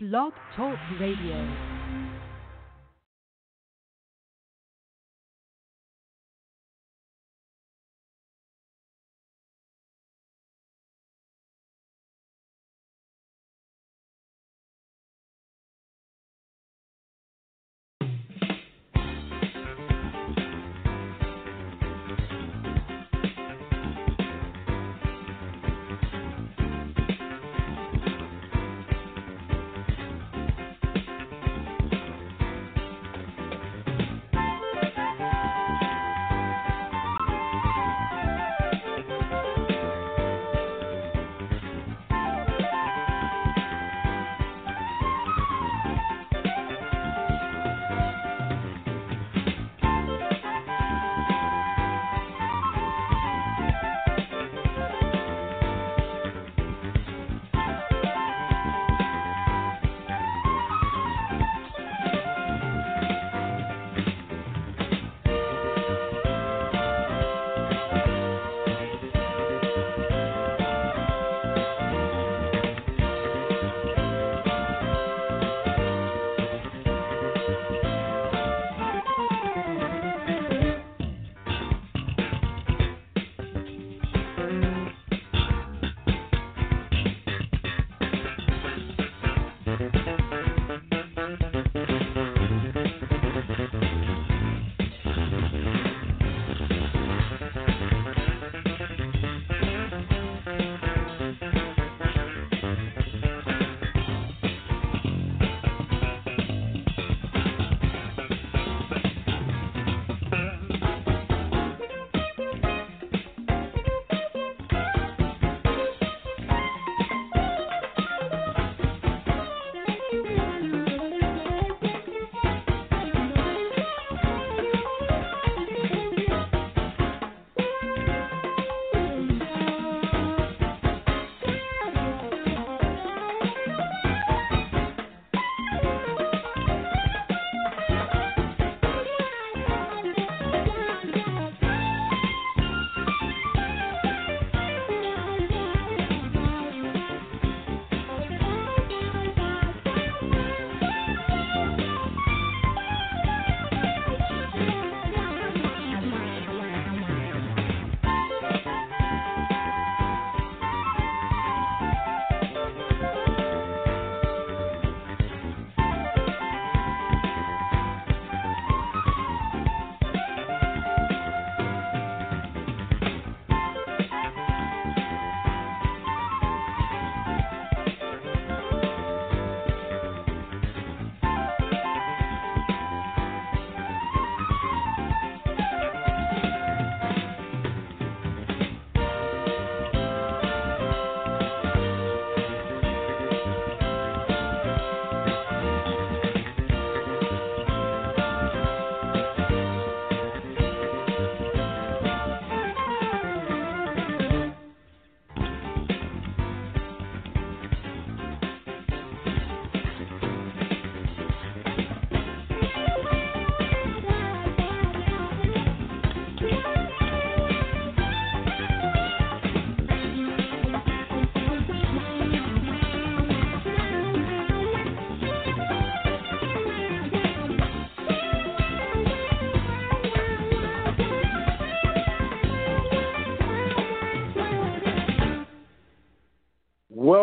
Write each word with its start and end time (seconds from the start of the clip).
Blog 0.00 0.32
Talk 0.54 0.78
Radio. 1.00 1.77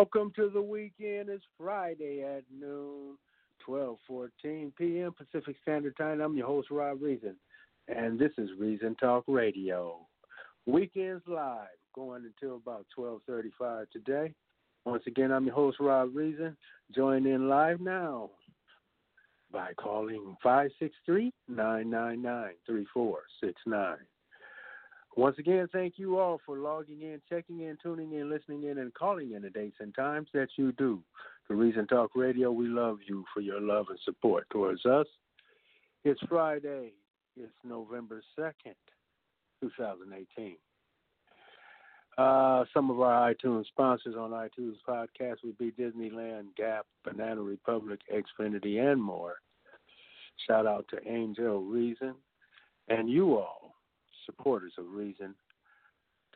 Welcome 0.06 0.30
to 0.36 0.48
the 0.48 0.62
weekend. 0.62 1.28
It's 1.28 1.42
Friday 1.58 2.22
at 2.22 2.44
noon, 2.56 3.18
12:14 3.68 4.72
p.m. 4.76 5.12
Pacific 5.12 5.56
Standard 5.62 5.96
Time. 5.96 6.20
I'm 6.20 6.36
your 6.36 6.46
host 6.46 6.70
Rob 6.70 7.02
Reason, 7.02 7.34
and 7.88 8.16
this 8.16 8.30
is 8.38 8.48
Reason 8.56 8.94
Talk 9.00 9.24
Radio. 9.26 10.06
Weekends 10.64 11.24
live, 11.26 11.66
going 11.92 12.24
until 12.24 12.54
about 12.54 12.86
12:35 12.96 13.90
today. 13.90 14.32
Once 14.84 15.02
again, 15.08 15.32
I'm 15.32 15.44
your 15.44 15.56
host 15.56 15.78
Rob 15.80 16.14
Reason. 16.14 16.56
Join 16.94 17.26
in 17.26 17.48
live 17.48 17.80
now 17.80 18.30
by 19.50 19.72
calling 19.74 20.36
563-999-3469. 21.50 23.96
Once 25.16 25.38
again, 25.38 25.66
thank 25.72 25.94
you 25.96 26.18
all 26.18 26.38
for 26.44 26.58
logging 26.58 27.00
in, 27.00 27.20
checking 27.26 27.60
in, 27.60 27.78
tuning 27.82 28.12
in, 28.12 28.28
listening 28.28 28.64
in, 28.64 28.76
and 28.76 28.92
calling 28.92 29.32
in 29.32 29.40
the 29.40 29.48
dates 29.48 29.78
and 29.80 29.94
times 29.94 30.28
that 30.34 30.48
you 30.56 30.72
do. 30.72 31.02
The 31.48 31.54
Reason 31.54 31.86
Talk 31.86 32.10
Radio, 32.14 32.52
we 32.52 32.66
love 32.66 32.98
you 33.08 33.24
for 33.32 33.40
your 33.40 33.58
love 33.58 33.86
and 33.88 33.98
support 34.04 34.46
towards 34.50 34.84
us. 34.84 35.06
It's 36.04 36.20
Friday. 36.28 36.92
It's 37.34 37.52
November 37.64 38.22
2nd, 38.38 38.74
2018. 39.62 40.56
Uh, 42.18 42.64
some 42.74 42.90
of 42.90 43.00
our 43.00 43.32
iTunes 43.32 43.66
sponsors 43.68 44.16
on 44.16 44.32
iTunes 44.32 44.76
podcast 44.86 45.36
would 45.44 45.56
be 45.56 45.70
Disneyland, 45.72 46.54
Gap, 46.56 46.84
Banana 47.04 47.40
Republic, 47.40 48.00
Xfinity, 48.12 48.80
and 48.80 49.02
more. 49.02 49.36
Shout 50.46 50.66
out 50.66 50.86
to 50.90 51.10
Angel 51.10 51.62
Reason 51.62 52.14
and 52.88 53.08
you 53.08 53.36
all 53.36 53.75
supporters 54.26 54.72
of 54.78 54.84
Reason 54.90 55.34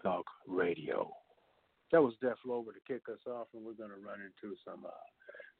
Talk 0.03 0.25
Radio. 0.47 1.11
That 1.93 2.03
was 2.03 2.15
Def 2.23 2.39
Lover 2.47 2.73
to 2.73 2.81
kick 2.87 3.03
us 3.11 3.19
off, 3.27 3.49
and 3.53 3.65
we're 3.65 3.73
going 3.73 3.91
to 3.91 3.97
run 4.07 4.21
into 4.21 4.57
some 4.65 4.87
uh, 4.87 4.91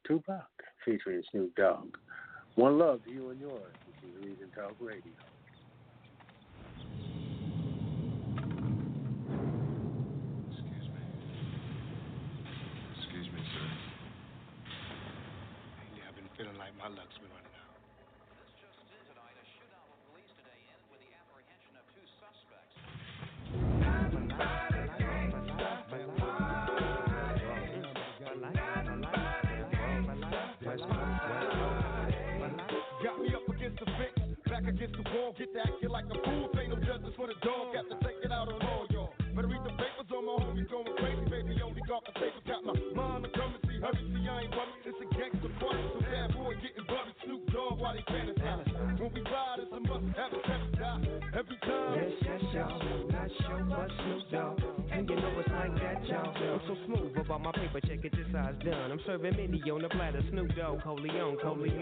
Tupac 0.07 0.47
featuring 0.85 1.21
Snoop 1.31 1.53
Dogg. 1.55 1.97
One 2.55 2.77
love 2.79 3.03
to 3.05 3.11
you 3.11 3.29
and 3.29 3.39
yours. 3.39 3.73
This 3.85 4.09
is 4.09 4.25
Reason 4.25 4.47
Talk 4.55 4.75
Radio. 4.79 5.11
Excuse 10.49 10.87
me. 10.89 11.01
Excuse 12.97 13.27
me, 13.33 13.41
sir. 13.53 13.67
Lately, 15.79 16.01
I've 16.07 16.15
been 16.15 16.29
feeling 16.37 16.57
like 16.57 16.71
my 16.77 16.87
luck's 16.87 17.17
been 17.19 17.29
running 17.31 17.55
out. 17.59 17.70
Back 34.61 34.73
against 34.73 34.95
the 34.95 35.05
wall. 35.11 35.33
Get 35.37 35.53
to 35.53 35.59
acting 35.59 35.89
like 35.89 36.05
a 36.05 36.17
fool. 36.21 36.49
Ain't 36.57 36.69
no 36.69 36.77
justice 36.77 37.13
for 37.17 37.27
the 37.27 37.37
dog. 37.41 37.73
Got 37.73 37.89
to 37.89 37.97
take 38.05 38.21
it 38.23 38.31
out 38.31 38.47
on 38.49 38.61
all 38.61 38.85
y'all. 38.89 39.13
Better 39.33 39.47
read 39.47 39.63
the 39.65 39.73
papers 39.73 40.09
on 40.13 40.25
my 40.25 40.35
homies 40.37 40.69
going 40.69 40.93
crazy. 40.97 41.25
Baby, 41.29 41.61
only 41.63 41.81
got 41.87 42.05
the 42.05 42.13
papers. 42.13 42.43
Got 42.45 42.61
my 42.65 42.75
mind 42.93 43.25
to 43.25 43.29
come 43.33 43.53
and 43.57 43.63
see. 43.65 43.77
Hurry, 43.81 44.01
see, 44.13 44.25
I 44.29 44.45
ain't 44.45 44.53
worried. 44.53 44.85
It's 44.85 45.01
a 45.01 45.07
gangster 45.17 45.51
party. 45.57 45.81
So 45.93 45.99
bad 46.05 46.29
boy 46.37 46.53
getting 46.61 46.85
buried. 46.85 47.15
Snoop 47.25 47.41
Dogg 47.49 47.79
while 47.81 47.95
they 47.95 48.05
fantasize. 48.05 48.69
When 49.01 49.09
we 49.13 49.21
ride, 49.25 49.59
it's 49.65 49.73
a 49.73 49.79
must 49.81 50.05
have 50.17 50.31
a 50.35 50.39
every 50.45 50.71
die. 50.77 51.01
Every 51.33 51.57
time. 51.65 51.91
Yes, 51.97 52.13
yes, 52.21 52.41
y'all. 52.53 53.09
Not 53.09 53.29
sure, 53.41 53.63
but 53.65 53.89
Snoop 53.97 54.23
Dogg. 54.29 54.61
And 54.91 55.09
you 55.09 55.15
know 55.15 55.33
it's 55.39 55.49
like 55.49 55.73
that, 55.81 55.97
y'all. 56.05 56.35
I'm 56.35 56.61
so 56.67 56.75
smooth 56.85 57.17
about 57.17 57.41
my 57.41 57.51
paper, 57.51 57.81
check 57.81 58.03
it, 58.03 58.11
this 58.11 58.20
size 58.31 58.55
done. 58.63 58.91
I'm 58.91 58.99
serving 59.05 59.35
mini 59.35 59.61
on 59.69 59.81
the 59.81 59.89
platter, 59.89 60.21
Snoop 60.31 60.55
Dogg, 60.55 60.81
Coleon, 60.83 61.37
Coleon. 61.41 61.79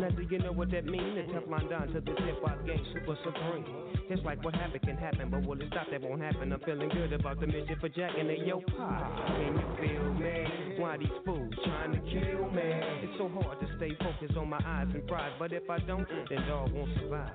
Now, 0.00 0.08
do 0.10 0.22
you 0.22 0.38
know 0.38 0.52
what 0.52 0.70
that 0.70 0.86
mean? 0.86 1.14
The 1.14 1.22
Teflon 1.32 1.68
Don 1.70 1.88
to 1.88 2.00
this 2.00 2.18
hip 2.24 2.40
hop 2.42 2.64
game, 2.66 2.84
super 2.92 3.16
supreme. 3.24 3.64
It's 4.10 4.24
like 4.24 4.44
what 4.44 4.54
happened 4.54 4.82
can 4.82 4.96
happen, 4.96 5.30
but 5.30 5.46
will 5.46 5.60
it 5.60 5.68
stop? 5.70 5.86
That 5.90 6.02
won't 6.02 6.20
happen. 6.20 6.52
I'm 6.52 6.60
feeling 6.60 6.88
good 6.88 7.12
about 7.12 7.40
the 7.40 7.46
mission 7.46 7.76
for 7.80 7.88
Jack 7.88 8.12
and 8.18 8.28
the 8.28 8.38
yo 8.44 8.60
pie. 8.76 9.34
Can 9.36 9.56
you 9.56 9.66
feel 9.80 10.14
me? 10.14 10.80
Why 10.80 10.96
these 10.96 11.08
fools 11.24 11.52
trying 11.64 11.92
to 11.92 12.00
kill 12.08 12.50
me? 12.50 12.68
It's 13.04 13.16
so 13.18 13.28
hard 13.28 13.60
to 13.60 13.66
stay 13.76 13.96
focused 14.00 14.36
on 14.36 14.48
my 14.48 14.60
eyes 14.64 14.88
and 14.92 15.06
pride, 15.06 15.32
but 15.38 15.52
if 15.52 15.68
I 15.70 15.78
don't, 15.80 16.06
then 16.28 16.40
dog 16.48 16.72
won't 16.72 16.90
survive. 17.00 17.32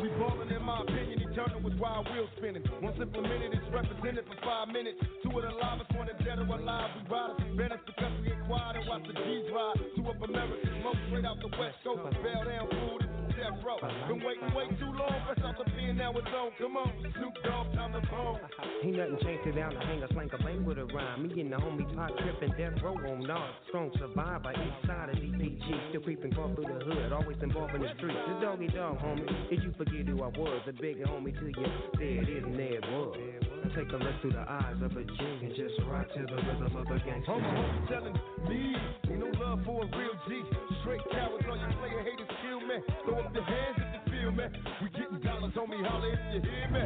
We 0.00 0.08
ballin' 0.18 0.50
in 0.50 0.62
my 0.62 0.82
opinion, 0.82 1.20
eternal 1.30 1.60
with 1.62 1.74
wild 1.78 2.06
wheels 2.10 2.30
spinning. 2.38 2.64
Once 2.82 2.96
implemented, 3.00 3.54
it's 3.54 3.68
represented 3.72 4.24
for 4.26 4.38
five 4.42 4.68
minutes. 4.72 4.98
Two 5.22 5.30
of 5.30 5.42
the 5.42 5.52
livest, 5.52 5.90
one 5.94 6.08
is 6.08 6.18
dead 6.24 6.38
or 6.38 6.48
alive. 6.48 6.90
We 6.96 7.14
riders, 7.14 7.56
banners 7.56 7.82
we 7.96 8.32
ain't 8.32 8.44
quiet 8.46 8.76
and 8.76 8.86
watch 8.88 9.04
the 9.06 9.14
G's 9.16 9.48
ride. 9.52 9.80
Two 9.96 10.04
of 10.04 10.20
America's 10.20 10.76
most 10.84 10.98
straight 11.08 11.24
out 11.24 11.40
the 11.40 11.48
west 11.56 11.76
coast. 11.84 12.04
Bell 12.20 12.44
down 12.44 12.68
food, 12.68 13.00
it's 13.08 13.36
death 13.36 13.56
row. 13.64 13.80
Been 13.80 14.20
waiting 14.20 14.50
way 14.52 14.68
too 14.76 14.92
long, 14.92 15.16
fresh 15.24 15.40
out 15.44 15.56
the 15.56 15.64
pen, 15.72 15.96
now 15.96 16.12
it's 16.12 16.28
on. 16.28 16.50
Come 16.58 16.76
on, 16.76 16.92
Snoop 17.00 17.34
Dogg, 17.44 17.72
time 17.74 17.92
to 17.92 18.02
bone. 18.12 18.40
Ain't 18.84 18.96
nothing 18.96 19.18
changed 19.24 19.46
it 19.46 19.56
down 19.56 19.72
to 19.72 19.80
hang 19.80 20.02
a 20.02 20.08
slang 20.12 20.30
a 20.32 20.38
bang 20.42 20.64
with 20.64 20.78
a 20.78 20.84
rhyme. 20.84 21.26
Me 21.26 21.40
and 21.40 21.52
the 21.52 21.56
homie 21.56 21.88
pot 21.96 22.12
tripping 22.20 22.52
death 22.58 22.76
row 22.82 22.94
on 22.94 23.26
Nard. 23.26 23.50
Strong 23.68 23.90
survivor, 23.98 24.52
east 24.52 24.86
side 24.86 25.08
of 25.10 25.16
DPG. 25.16 25.88
Still 25.90 26.02
creeping 26.02 26.32
crawl 26.32 26.54
through 26.54 26.68
the 26.68 26.84
hood, 26.84 27.12
always 27.12 27.38
involved 27.42 27.74
in 27.74 27.82
the 27.82 27.90
streets. 27.96 28.18
The 28.28 28.44
doggy 28.44 28.68
dog, 28.68 28.98
homie. 28.98 29.28
Did 29.50 29.62
you 29.64 29.72
forget 29.76 30.06
who 30.06 30.22
I 30.22 30.28
was? 30.28 30.60
The 30.66 30.72
big 30.72 31.02
homie 31.02 31.32
to 31.38 31.46
you. 31.46 31.66
There 31.98 32.22
it 32.22 32.28
is, 32.28 32.44
and 32.44 32.54
there 32.54 32.78
it 32.78 32.84
was. 32.92 33.47
Take 33.76 33.92
a 33.92 34.00
look 34.00 34.16
through 34.22 34.32
the 34.32 34.48
eyes 34.48 34.80
of 34.80 34.96
a 34.96 35.04
G 35.04 35.20
and 35.20 35.52
just 35.52 35.76
rock 35.86 36.08
to 36.16 36.22
the 36.24 36.40
rhythm 36.40 36.72
of 36.72 36.88
a 36.88 36.98
gangster. 37.04 37.36
I'm 37.36 37.44
home 37.44 37.86
telling 37.86 38.16
me, 38.48 38.74
ain't 39.12 39.20
no 39.20 39.28
love 39.38 39.60
for 39.62 39.84
a 39.84 39.88
real 39.92 40.16
G. 40.24 40.40
Straight 40.80 41.04
cowards, 41.12 41.44
all 41.44 41.54
you 41.54 41.68
player 41.76 42.00
haters 42.00 42.32
kill 42.42 42.64
me. 42.64 42.80
Throw 43.04 43.20
up 43.20 43.30
your 43.30 43.44
hands 43.44 43.76
if 43.76 43.88
you 43.92 44.02
feel 44.08 44.32
me. 44.32 44.46
We 44.82 44.88
getting 44.96 45.20
dollars, 45.20 45.52
homie, 45.52 45.84
holler 45.84 46.16
if 46.16 46.20
you 46.32 46.40
hear 46.48 46.68
me. 46.72 46.82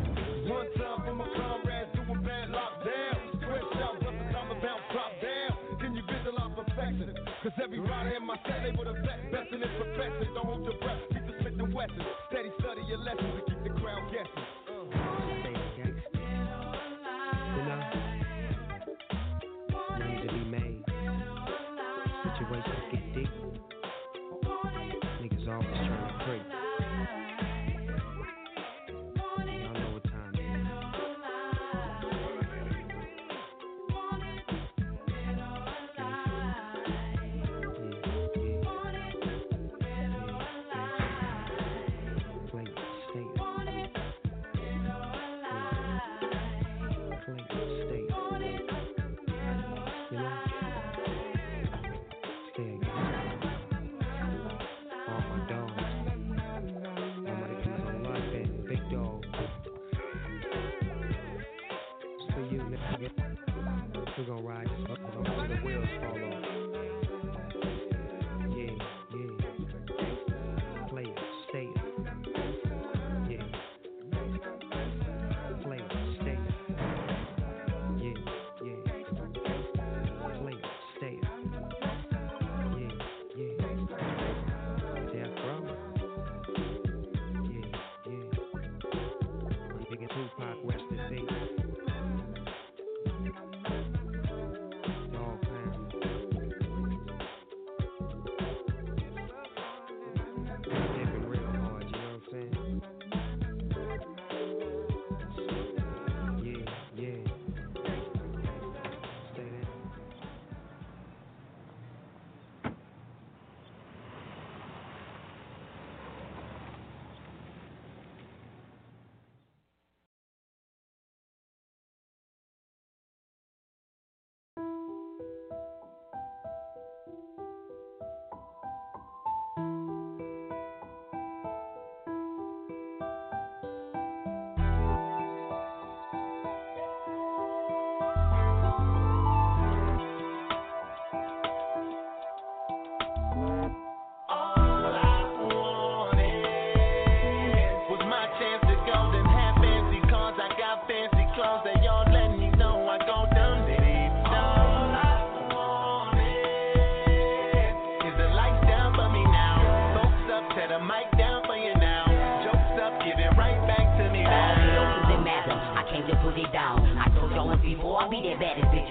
One 0.50 0.69
time 0.75 1.00
for 1.06 1.14
my 1.14 1.29
comrades 1.32 1.94
doing 1.94 2.23
bad 2.26 2.50
lockdown. 2.50 3.17
Square 3.40 3.67
shot, 3.78 3.94
what's 4.02 4.19
the 4.19 4.26
time 4.35 4.50
about 4.50 4.81
drop 4.90 5.12
down? 5.23 5.52
Can 5.78 5.94
you 5.94 6.02
visualize 6.02 6.52
perfection? 6.58 7.14
Cause 7.46 7.56
everybody 7.62 8.11
in 8.19 8.26
my 8.26 8.37
set 8.43 8.67
able 8.67 8.85
to 8.90 8.96
best, 9.06 9.23
best 9.31 9.49
in 9.55 9.62
its 9.62 9.76
perfection. 9.78 10.35
Don't 10.35 10.50
hold 10.50 10.67
your 10.67 10.76
breath, 10.82 10.99
keep 11.14 11.25
the 11.31 11.35
Smith 11.40 11.62
and 11.62 11.73
Wesson. 11.73 12.05
Steady 12.26 12.50
study 12.58 12.82
your 12.90 12.99
lessons 13.06 13.51
always 25.49 25.69
trying 25.87 26.09
to 26.09 26.25
creep. 26.25 27.22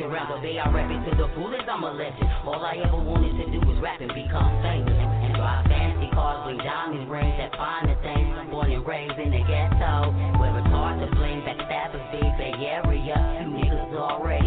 Around 0.01 0.33
the 0.33 0.41
bay, 0.41 0.57
I 0.57 0.65
rap 0.69 0.89
it 0.89 1.01
to 1.09 1.15
the 1.15 1.29
fullest, 1.37 1.69
I'm 1.69 1.83
a 1.83 1.91
legend. 1.93 2.29
All 2.45 2.57
I 2.65 2.81
ever 2.81 2.97
wanted 2.97 3.37
to 3.37 3.45
do 3.53 3.59
was 3.61 3.77
rap 3.81 4.01
and 4.01 4.09
become 4.09 4.49
famous. 4.65 4.97
And 4.97 5.35
drive 5.37 5.65
fancy 5.69 6.09
cars, 6.13 6.41
bring 6.45 6.57
diamond 6.57 7.05
rings, 7.09 7.37
that 7.37 7.53
finer 7.53 7.97
things. 8.01 8.49
Born 8.49 8.71
and 8.71 8.85
raised 8.85 9.17
in 9.21 9.29
the 9.29 9.43
ghetto, 9.45 10.09
where 10.41 10.57
it's 10.57 10.71
hard 10.73 10.97
to 10.99 11.07
blame 11.15 11.45
backstabbers, 11.45 12.01
big 12.09 12.29
Bay 12.41 12.53
Area. 12.65 13.15
You 13.45 13.53
niggas 13.53 13.93
already 13.93 14.40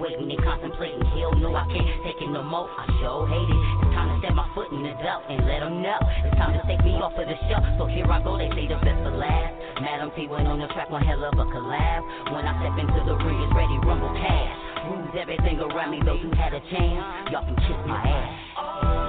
waiting 0.00 0.30
and 0.30 0.40
contemplating. 0.42 1.02
Hell 1.14 1.34
no, 1.38 1.54
I 1.54 1.66
can't 1.70 1.86
take 2.06 2.18
it 2.22 2.30
no 2.30 2.42
more. 2.42 2.70
I 2.70 2.86
sure 2.98 3.26
hate 3.26 3.50
it. 3.50 3.60
It's 3.82 3.92
time 3.94 4.08
to 4.08 4.16
set 4.22 4.34
my 4.34 4.46
foot 4.54 4.70
in 4.70 4.82
the 4.82 4.94
dirt 5.02 5.22
and 5.28 5.46
let 5.46 5.60
them 5.60 5.82
know. 5.82 5.98
It's 6.24 6.36
time 6.38 6.54
to 6.54 6.62
take 6.66 6.82
me 6.86 6.94
off 6.98 7.18
of 7.18 7.26
the 7.26 7.36
shelf. 7.50 7.64
So 7.78 7.86
here 7.86 8.06
I 8.06 8.22
go, 8.22 8.38
they 8.38 8.50
say 8.54 8.66
the 8.70 8.78
best 8.80 8.98
for 9.02 9.14
last. 9.14 9.54
Madam 9.82 10.10
P 10.14 10.26
went 10.26 10.46
on 10.46 10.58
the 10.58 10.68
track, 10.74 10.90
one 10.90 11.02
hell 11.02 11.22
of 11.22 11.34
a 11.34 11.46
collab. 11.50 12.00
When 12.32 12.46
I 12.46 12.54
step 12.62 12.74
into 12.78 13.00
the 13.04 13.14
ring, 13.18 13.38
it's 13.42 13.54
ready, 13.54 13.76
rumble 13.82 14.14
cash. 14.18 14.54
Rules 14.90 15.14
everything 15.18 15.58
around 15.60 15.90
me, 15.90 16.00
those 16.04 16.22
who 16.22 16.30
had 16.34 16.54
a 16.54 16.62
chance, 16.70 17.30
y'all 17.30 17.44
can 17.44 17.56
kiss 17.56 17.80
my 17.86 17.98
ass. 17.98 19.07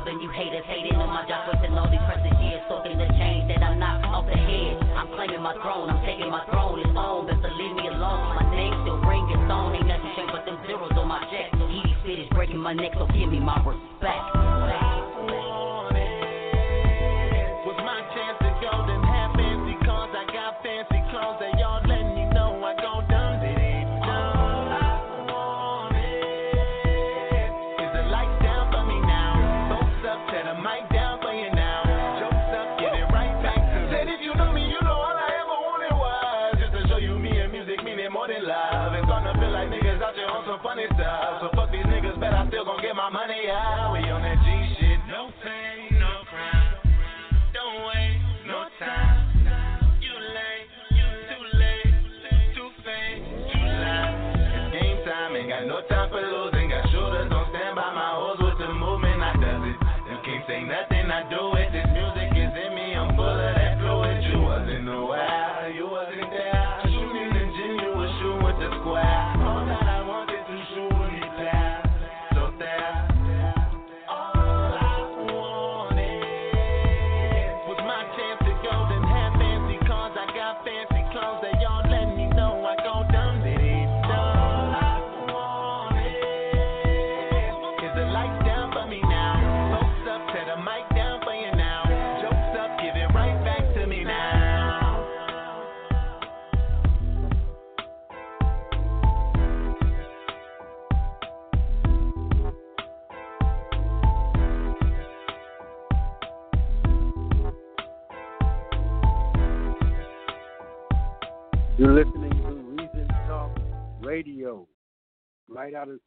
Loving 0.00 0.20
you 0.20 0.30
haters. 0.30 0.64
Hating 0.64 0.96
on 0.96 1.12
my 1.12 1.28
job. 1.28 1.52
Wasting 1.52 1.76
all 1.76 1.88
these 1.92 2.00
precious 2.08 2.32
years. 2.40 2.64
Talking 2.68 2.96
the 2.96 3.08
change 3.20 3.52
that 3.52 3.60
I'm 3.60 3.78
not 3.78 4.00
off 4.08 4.24
the 4.24 4.32
head. 4.32 4.80
I'm 4.96 5.12
claiming 5.12 5.44
my 5.44 5.52
throne. 5.60 5.92
I'm 5.92 6.00
taking 6.08 6.30
my 6.32 6.44
throne. 6.48 6.80
It's 6.80 6.96
on. 6.96 7.28
To 7.28 7.48
leave 7.60 7.76
me 7.76 7.84
alone. 7.88 8.36
My 8.40 8.48
name 8.56 8.72
still 8.80 9.00
ringing. 9.04 9.44
Stone 9.44 9.76
ain't 9.76 9.86
nothing 9.86 10.12
changed 10.16 10.32
but 10.32 10.44
them 10.48 10.56
zeros 10.64 10.92
on 10.96 11.08
my 11.08 11.20
check. 11.28 11.52
Easy 11.68 11.92
spit 12.00 12.18
is 12.18 12.28
breaking 12.32 12.58
my 12.58 12.72
neck. 12.72 12.96
So 12.96 13.06
give 13.12 13.28
me 13.28 13.40
my 13.40 13.60
respect. 13.60 14.39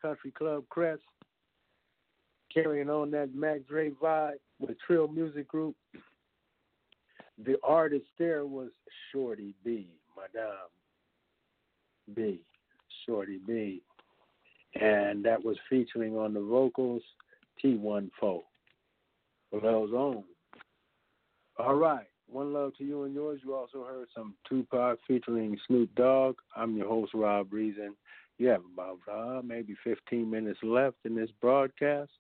Country 0.02 0.32
Club 0.32 0.64
Crest, 0.70 1.02
carrying 2.54 2.90
on 2.90 3.12
that 3.12 3.34
Mac 3.34 3.66
Dre 3.68 3.92
vibe 3.92 4.34
with 4.60 4.78
Trill 4.86 5.08
Music 5.08 5.48
Group. 5.48 5.76
The 7.44 7.58
artist 7.64 8.06
there 8.20 8.46
was 8.46 8.70
Shorty 9.12 9.54
B, 9.64 9.88
Madame 10.16 10.70
B, 12.16 12.42
Shorty 13.06 13.40
B, 13.46 13.82
and 14.80 15.24
that 15.26 15.44
was 15.44 15.58
featuring 15.70 16.16
on 16.16 16.34
the 16.34 16.42
vocals 16.42 17.02
T14 17.64 18.10
for 18.22 18.44
those 19.62 19.92
on. 19.92 20.24
All 21.60 21.76
right. 21.76 22.08
One 22.28 22.54
love 22.54 22.76
to 22.78 22.84
you 22.84 23.04
and 23.04 23.14
yours. 23.14 23.42
You 23.44 23.54
also 23.54 23.84
heard 23.84 24.08
some 24.16 24.34
Tupac 24.50 24.98
featuring 25.08 25.58
Snoop 25.68 25.94
Dogg. 25.96 26.36
I'm 26.56 26.76
your 26.76 26.88
host, 26.88 27.14
Rob 27.14 27.54
Reason. 27.54 27.96
You 28.38 28.50
have 28.50 28.62
about 28.74 29.00
uh, 29.12 29.42
maybe 29.44 29.76
15 29.84 30.30
minutes 30.30 30.60
left 30.64 30.98
in 31.06 31.16
this 31.16 31.32
broadcast. 31.42 32.12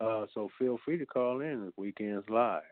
Uh, 0.00 0.24
so 0.34 0.48
feel 0.58 0.78
free 0.84 0.98
to 0.98 1.06
call 1.06 1.40
in 1.40 1.66
at 1.66 1.78
Weekends 1.78 2.28
Live. 2.28 2.62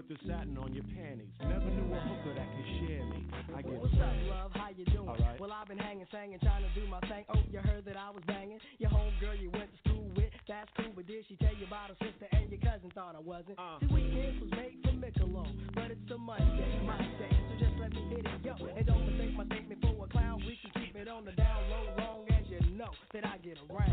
the 0.09 0.17
satin 0.25 0.57
on 0.57 0.73
your 0.73 0.83
panties. 0.97 1.29
Never 1.45 1.69
knew 1.69 1.93
a 1.93 2.01
hooker 2.01 2.33
that 2.33 2.49
could 2.49 2.69
share 2.81 3.05
me. 3.13 3.29
I 3.53 3.61
get 3.61 3.77
What's 3.77 3.93
up, 3.93 4.17
love? 4.25 4.51
How 4.57 4.73
you 4.73 4.81
doing? 4.89 5.05
Right. 5.05 5.37
Well, 5.37 5.53
I've 5.53 5.69
been 5.69 5.77
hanging, 5.77 6.09
singing, 6.09 6.41
trying 6.41 6.65
to 6.65 6.71
do 6.73 6.89
my 6.89 6.97
thing. 7.05 7.29
Oh, 7.29 7.37
you 7.53 7.61
heard 7.61 7.85
that 7.85 7.93
I 7.93 8.09
was 8.09 8.25
banging. 8.25 8.57
Your 8.81 8.89
homegirl 8.89 9.37
you 9.37 9.53
went 9.53 9.69
to 9.69 9.77
school 9.85 10.09
with. 10.17 10.33
That's 10.49 10.65
cool, 10.81 10.89
but 10.97 11.05
did 11.05 11.29
she 11.29 11.37
tell 11.37 11.53
you 11.53 11.69
about 11.69 11.93
her 11.93 11.97
sister 12.01 12.25
and 12.33 12.49
your 12.49 12.57
cousin? 12.57 12.89
Thought 12.97 13.13
I 13.13 13.21
wasn't. 13.21 13.61
Uh. 13.61 13.77
The 13.85 13.93
weekend 13.93 14.41
was 14.41 14.49
made 14.57 14.81
for 14.81 14.97
Michelob, 14.97 15.53
but 15.77 15.93
it's 15.93 16.09
a 16.09 16.17
Monday, 16.17 16.81
my 16.89 16.97
day. 17.21 17.29
So 17.29 17.53
just 17.61 17.77
let 17.77 17.93
me 17.93 18.01
hit 18.09 18.25
it, 18.25 18.41
yo. 18.41 18.57
And 18.65 18.85
don't 18.89 19.05
mistake 19.05 19.37
my 19.37 19.45
statement 19.45 19.77
for 19.85 19.93
a 19.93 20.09
clown. 20.09 20.41
We 20.41 20.57
can 20.57 20.73
keep 20.73 20.97
it 20.97 21.05
on 21.05 21.21
the 21.21 21.37
down 21.37 21.69
low, 21.69 21.85
long 22.01 22.25
as 22.33 22.49
you 22.49 22.57
know 22.73 22.89
that 23.13 23.29
I 23.29 23.37
get 23.45 23.61
around. 23.69 23.88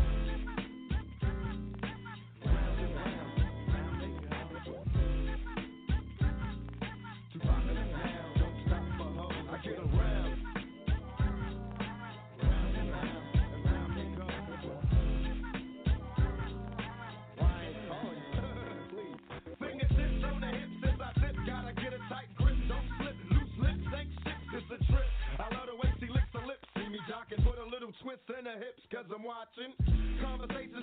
I'm 29.13 29.23
watching. 29.23 29.73
conversations. 30.21 30.76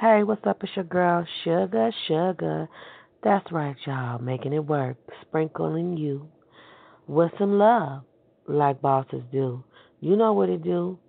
Hey, 0.00 0.22
what's 0.22 0.46
up? 0.46 0.62
It's 0.62 0.70
your 0.76 0.84
girl, 0.84 1.26
Sugar, 1.42 1.90
Sugar. 2.06 2.68
That's 3.24 3.50
right, 3.50 3.74
y'all. 3.84 4.20
Making 4.20 4.52
it 4.52 4.64
work. 4.64 4.96
Sprinkling 5.22 5.96
you 5.96 6.28
with 7.08 7.32
some 7.36 7.58
love, 7.58 8.04
like 8.46 8.80
bosses 8.80 9.24
do. 9.32 9.64
You 9.98 10.14
know 10.14 10.34
what 10.34 10.46
to 10.46 10.56
do. 10.56 11.00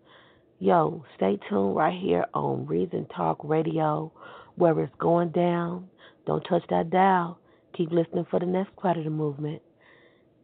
Yo, 0.58 1.06
stay 1.16 1.38
tuned 1.48 1.76
right 1.76 2.02
here 2.02 2.26
on 2.34 2.66
Reason 2.66 3.06
Talk 3.16 3.38
Radio, 3.44 4.12
where 4.56 4.80
it's 4.80 4.92
going 4.98 5.30
down. 5.30 5.88
Don't 6.26 6.42
touch 6.50 6.64
that 6.72 6.90
dial. 6.90 7.38
Keep 7.78 7.92
listening 7.92 8.26
for 8.32 8.40
the 8.40 8.48
next 8.48 8.76
part 8.76 8.98
of 8.98 9.04
the 9.04 9.12
movement. 9.12 9.62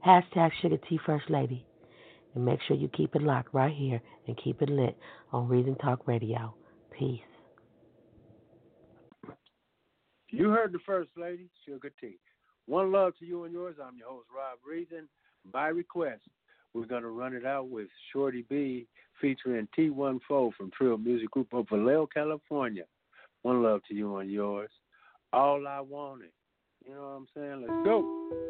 Hashtag 0.06 0.52
Sugar 0.62 0.78
T 0.88 1.00
First 1.04 1.32
Lady. 1.32 1.66
And 2.36 2.46
make 2.46 2.60
sure 2.68 2.78
you 2.78 2.90
keep 2.90 3.16
it 3.16 3.24
locked 3.24 3.56
right 3.56 3.74
here 3.76 4.04
and 4.28 4.38
keep 4.38 4.62
it 4.62 4.70
lit 4.70 4.96
on 5.34 5.48
Reason 5.48 5.74
Talk 5.78 6.08
Radio. 6.08 6.54
Peace. 6.92 7.35
You 10.36 10.50
heard 10.50 10.74
the 10.74 10.80
first 10.86 11.12
lady, 11.16 11.48
Sugar 11.66 11.92
T. 12.02 12.18
One 12.66 12.92
love 12.92 13.14
to 13.20 13.26
you 13.26 13.46
and 13.46 13.54
yours. 13.54 13.78
I'm 13.82 13.98
your 13.98 14.10
host, 14.10 14.28
Rob 14.36 14.60
Reason. 14.70 15.08
By 15.54 15.70
request, 15.70 16.24
we're 16.74 16.88
going 16.88 17.04
to 17.04 17.10
run 17.10 17.34
it 17.34 17.46
out 17.46 17.70
with 17.70 17.88
Shorty 18.12 18.44
B 18.50 18.86
featuring 19.22 19.66
T14 19.80 20.20
from 20.28 20.72
Trill 20.78 20.98
Music 20.98 21.32
Group 21.32 21.54
of 21.54 21.70
Vallejo, 21.70 22.10
California. 22.14 22.84
One 23.44 23.64
love 23.64 23.80
to 23.88 23.96
you 23.96 24.18
and 24.18 24.30
yours. 24.30 24.72
All 25.32 25.66
I 25.66 25.80
wanted. 25.80 26.32
You 26.86 26.96
know 26.96 27.02
what 27.02 27.08
I'm 27.08 27.28
saying? 27.34 27.62
Let's 27.62 27.86
go. 27.86 28.45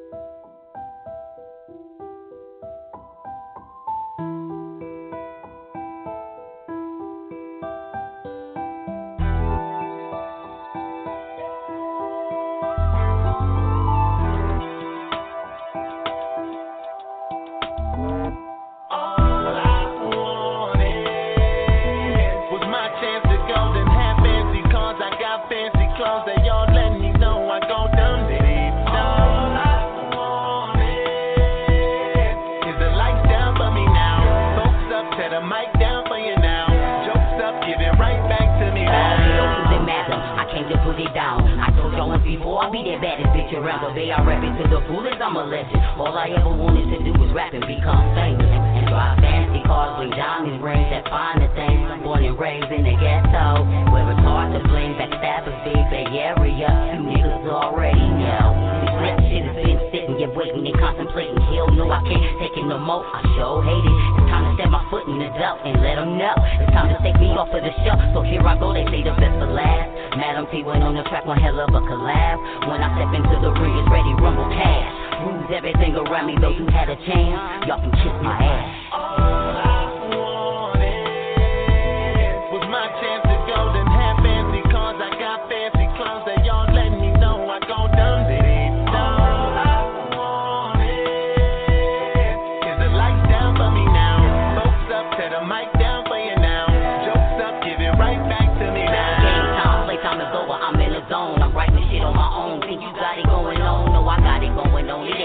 Waiting 60.37 60.67
and 60.69 60.77
contemplating. 60.77 61.41
Hell 61.49 61.73
no, 61.73 61.89
I 61.89 62.05
can't 62.05 62.37
take 62.37 62.53
it 62.53 62.65
no 62.69 62.77
more. 62.77 63.01
I 63.01 63.25
sure 63.33 63.65
hate 63.65 63.81
it. 63.81 63.97
It's 64.21 64.29
time 64.29 64.45
to 64.45 64.51
step 64.61 64.69
my 64.69 64.85
foot 64.93 65.09
in 65.09 65.17
the 65.17 65.33
dough 65.41 65.65
and 65.65 65.81
let 65.81 65.95
let 65.95 66.03
'em 66.03 66.17
know. 66.17 66.35
It's 66.59 66.71
time 66.73 66.89
to 66.91 66.97
take 67.01 67.15
me 67.19 67.31
off 67.31 67.47
of 67.47 67.63
the 67.63 67.71
show. 67.87 67.95
So 68.13 68.21
here 68.21 68.43
I 68.45 68.59
go, 68.59 68.73
they 68.73 68.83
say 68.91 69.01
the 69.01 69.15
best 69.15 69.39
for 69.39 69.47
last. 69.47 69.87
Madam 70.17 70.47
T 70.51 70.63
went 70.63 70.83
on 70.83 70.95
the 70.95 71.03
track, 71.03 71.25
one 71.25 71.39
hell 71.39 71.59
of 71.59 71.73
a 71.73 71.79
collab. 71.79 72.67
When 72.67 72.83
I 72.83 72.91
step 72.95 73.13
into 73.15 73.39
the 73.39 73.51
ring, 73.51 73.77
it's 73.79 73.89
ready, 73.89 74.13
rumble 74.15 74.49
cash. 74.51 74.91
Rules 75.23 75.51
everything 75.51 75.95
around 75.95 76.27
me, 76.27 76.35
those 76.35 76.57
who 76.57 76.67
had 76.67 76.89
a 76.89 76.97
chance, 77.07 77.67
y'all 77.67 77.79
can 77.79 77.91
kiss 77.91 78.15
my 78.21 78.35
ass. 78.35 78.84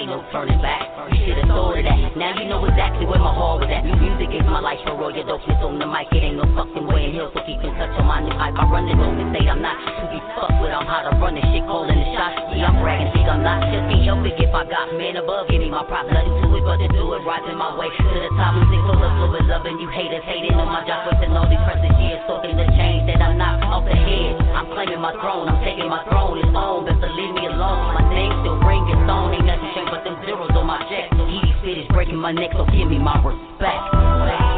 Ain't 0.01 0.09
no 0.09 0.25
turning 0.33 0.57
back. 0.65 0.89
You 1.13 1.29
should've 1.29 1.45
thought 1.45 1.77
of 1.77 1.85
that. 1.85 2.17
Now 2.17 2.33
you 2.41 2.49
know 2.49 2.65
exactly 2.65 3.05
where 3.05 3.21
my 3.21 3.33
heart 3.37 3.61
was 3.61 3.69
at. 3.69 3.85
New 3.85 4.01
music 4.01 4.33
is 4.33 4.47
my 4.49 4.65
life 4.65 4.81
for 4.89 4.97
your 5.13 5.29
dopeness 5.29 5.61
on 5.61 5.77
the 5.77 5.85
mic. 5.85 6.09
It 6.17 6.25
ain't 6.25 6.41
no 6.41 6.49
fucking 6.57 6.89
way 6.89 7.13
in 7.13 7.21
hell, 7.21 7.29
so 7.37 7.45
keep 7.45 7.61
in 7.61 7.73
touch 7.77 7.93
on 8.01 8.09
my 8.09 8.25
new. 8.25 8.33
I 8.33 8.49
run 8.65 8.89
the 8.89 8.97
open 8.97 9.29
state, 9.37 9.45
I'm 9.45 9.61
not 9.61 9.77
to 9.77 10.05
be 10.09 10.21
fucked 10.33 10.57
with. 10.65 10.73
I'm 10.73 10.89
how 10.89 11.05
to 11.05 11.13
run 11.21 11.37
this 11.37 11.45
shit, 11.53 11.69
calling 11.69 11.93
the 11.93 12.09
shots. 12.17 12.57
Yeah, 12.57 12.73
I'm 12.73 12.81
bragging, 12.81 13.13
think 13.13 13.29
I'm 13.29 13.45
not. 13.45 13.61
Just 13.69 13.93
can't 13.93 14.25
it 14.25 14.41
if 14.41 14.53
I 14.57 14.65
got 14.65 14.97
men 14.97 15.21
above. 15.21 15.53
Give 15.53 15.61
me 15.61 15.69
my 15.69 15.85
props, 15.85 16.09
nothing 16.09 16.33
to 16.33 16.49
it 16.57 16.65
but 16.65 16.81
to 16.81 16.89
do 16.89 17.05
it. 17.13 17.21
Rising 17.21 17.61
my 17.61 17.77
way 17.77 17.93
to 17.93 18.05
the 18.25 18.33
top. 18.41 18.57
Music 18.57 18.81
full 18.89 19.05
of 19.05 19.37
is 19.37 19.47
loving 19.53 19.77
you 19.77 19.89
haters 19.93 20.25
hating 20.25 20.57
on 20.57 20.69
my 20.73 20.81
job. 20.89 21.13
Wasting 21.13 21.37
all 21.37 21.45
these 21.45 21.61
precious 21.69 21.93
years, 22.01 22.25
talking 22.25 22.57
the 22.57 22.65
change 22.73 23.05
that 23.13 23.21
I'm 23.21 23.37
not 23.37 23.61
off 23.69 23.85
the 23.85 23.93
head. 23.93 24.41
I'm 24.57 24.73
claiming 24.73 25.05
my 25.05 25.13
throne, 25.21 25.49
I'm 25.49 25.61
taking 25.61 25.93
my 25.93 26.01
throne. 26.09 26.41
It's 26.41 26.57
on, 26.57 26.89
best 26.89 27.05
to 27.05 27.09
leave 27.13 27.35
me 27.37 27.45
alone. 27.45 27.93
My 27.93 28.05
name 28.09 28.33
still 28.41 28.57
ringing, 28.65 29.01
stone 29.05 29.37
ain't 29.37 29.45
nothing 29.45 29.69
my. 30.70 31.12
Easy 31.28 31.54
spit 31.59 31.78
is 31.78 31.87
breaking 31.88 32.16
my 32.16 32.33
neck, 32.33 32.50
so 32.52 32.64
give 32.66 32.88
me 32.88 32.98
my 32.98 33.16
respect. 33.24 34.50